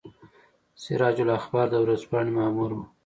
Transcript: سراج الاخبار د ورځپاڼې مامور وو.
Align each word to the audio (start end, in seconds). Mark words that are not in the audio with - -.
سراج 0.81 1.17
الاخبار 1.25 1.67
د 1.71 1.75
ورځپاڼې 1.83 2.31
مامور 2.37 2.69
وو. 2.75 2.83